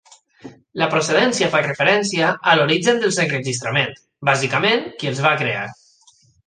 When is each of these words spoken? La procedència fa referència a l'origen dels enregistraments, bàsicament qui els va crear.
La 0.81 0.87
procedència 0.93 1.49
fa 1.57 1.61
referència 1.67 2.31
a 2.53 2.57
l'origen 2.61 3.05
dels 3.05 3.23
enregistraments, 3.27 4.03
bàsicament 4.33 4.93
qui 5.01 5.13
els 5.15 5.27
va 5.29 5.41
crear. 5.45 5.67